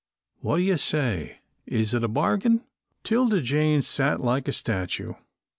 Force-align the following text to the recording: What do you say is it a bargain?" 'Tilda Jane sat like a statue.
What 0.39 0.57
do 0.57 0.63
you 0.63 0.77
say 0.77 1.41
is 1.67 1.93
it 1.93 2.03
a 2.03 2.07
bargain?" 2.07 2.63
'Tilda 3.03 3.39
Jane 3.43 3.83
sat 3.83 4.19
like 4.19 4.47
a 4.47 4.51
statue. 4.51 5.13